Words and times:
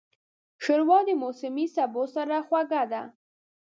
ښوروا 0.63 0.99
د 1.07 1.09
موسمي 1.23 1.65
سبو 1.75 2.03
سره 2.15 2.35
خوږه 2.47 2.83
ده. 2.91 3.01